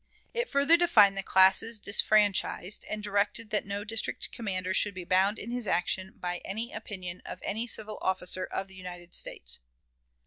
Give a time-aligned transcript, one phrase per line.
[0.33, 5.37] It further defined the classes disfranchised, and directed that no district commander should be bound
[5.37, 9.59] in his action by any opinion of any civil officer of the United States.